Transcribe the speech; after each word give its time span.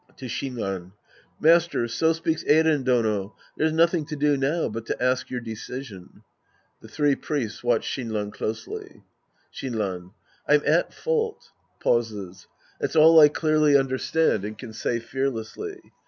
{To 0.17 0.25
Shinran.) 0.25 0.93
Master, 1.39 1.87
so 1.87 2.11
speaks 2.11 2.43
Eiren 2.45 2.83
Dono. 2.83 3.35
There's 3.55 3.71
nothing 3.71 4.03
to 4.07 4.15
do 4.15 4.35
now 4.35 4.67
but 4.67 4.87
to 4.87 4.99
ask 5.03 5.29
your 5.29 5.41
decision, 5.41 6.23
ij'he 6.81 6.89
three 6.89 7.13
Priests 7.15 7.63
watch 7.63 7.85
Shinran 7.85 8.33
closely.') 8.33 9.03
Shinran. 9.53 10.13
I'm 10.47 10.63
at 10.65 10.91
fault. 10.91 11.51
{Pauses.) 11.79 12.47
That's 12.79 12.95
all 12.95 13.19
I 13.19 13.27
clearly 13.27 13.77
understand 13.77 14.43
and 14.43 14.57
can 14.57 14.73
say 14.73 14.99
fearlessly. 14.99 15.79